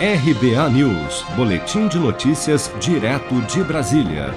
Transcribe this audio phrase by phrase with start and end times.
[0.00, 4.32] RBA News, Boletim de Notícias, direto de Brasília.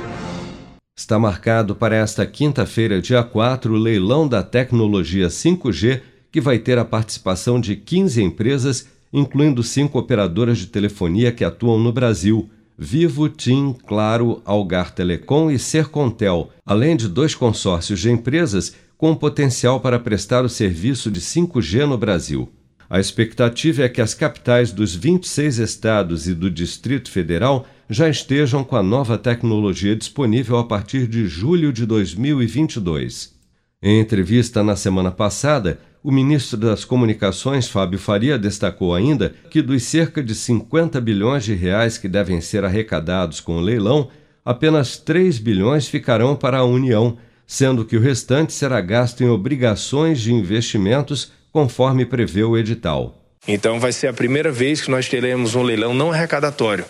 [0.97, 6.01] Está marcado para esta quinta-feira, dia 4, o leilão da tecnologia 5G,
[6.31, 11.77] que vai ter a participação de 15 empresas, incluindo cinco operadoras de telefonia que atuam
[11.77, 12.49] no Brasil.
[12.75, 19.79] Vivo, TIM, Claro, Algar Telecom e Sercontel, além de dois consórcios de empresas com potencial
[19.79, 22.49] para prestar o serviço de 5G no Brasil.
[22.91, 28.65] A expectativa é que as capitais dos 26 estados e do Distrito Federal já estejam
[28.65, 33.33] com a nova tecnologia disponível a partir de julho de 2022.
[33.81, 39.83] Em entrevista na semana passada, o ministro das Comunicações, Fábio Faria, destacou ainda que dos
[39.83, 44.09] cerca de 50 bilhões de reais que devem ser arrecadados com o leilão,
[44.43, 50.19] apenas 3 bilhões ficarão para a União, sendo que o restante será gasto em obrigações
[50.19, 53.17] de investimentos conforme prevê o edital.
[53.47, 56.85] Então vai ser a primeira vez que nós teremos um leilão não arrecadatório.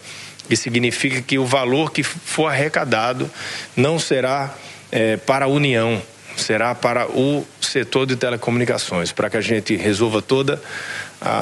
[0.50, 3.30] Isso significa que o valor que for arrecadado
[3.76, 4.54] não será
[4.92, 6.02] é, para a União,
[6.36, 10.60] será para o setor de telecomunicações, para que a gente resolva todo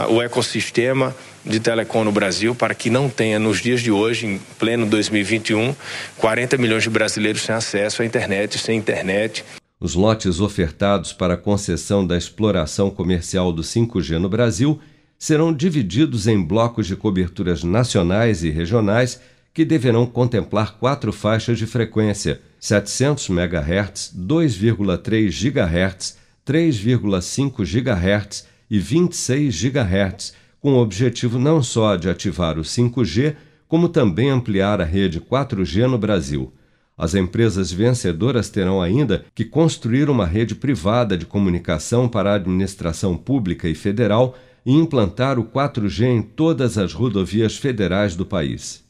[0.09, 4.37] o ecossistema de telecom no Brasil, para que não tenha, nos dias de hoje, em
[4.59, 5.73] pleno 2021,
[6.17, 9.43] 40 milhões de brasileiros sem acesso à internet, sem internet.
[9.81, 14.77] Os lotes ofertados para a concessão da exploração comercial do 5G no Brasil
[15.17, 19.21] serão divididos em blocos de coberturas nacionais e regionais
[19.53, 29.61] que deverão contemplar quatro faixas de frequência: 700 MHz, 2,3 GHz, 3,5 GHz e 26
[29.61, 33.33] GHz, com o objetivo não só de ativar o 5G,
[33.65, 36.51] como também ampliar a rede 4G no Brasil.
[36.99, 43.15] As empresas vencedoras terão ainda que construir uma rede privada de comunicação para a administração
[43.15, 48.83] pública e federal e implantar o 4G em todas as rodovias federais do país.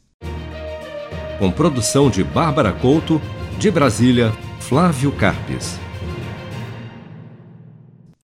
[1.38, 3.22] Com produção de Bárbara Couto,
[3.60, 5.78] de Brasília, Flávio Carpes.